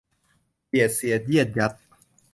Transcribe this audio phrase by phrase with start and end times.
[0.67, 1.73] เบียดเสียดเยียดยัด